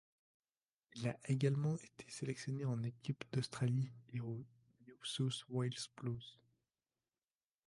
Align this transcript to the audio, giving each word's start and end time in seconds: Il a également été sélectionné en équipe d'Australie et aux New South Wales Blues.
Il 0.95 1.07
a 1.07 1.15
également 1.27 1.75
été 1.75 2.05
sélectionné 2.09 2.65
en 2.65 2.81
équipe 2.81 3.23
d'Australie 3.31 3.91
et 4.15 4.19
aux 4.19 4.43
New 4.87 4.97
South 5.03 5.43
Wales 5.49 5.69
Blues. 5.95 6.39